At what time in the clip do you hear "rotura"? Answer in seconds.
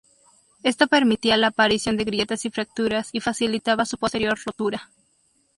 4.43-4.89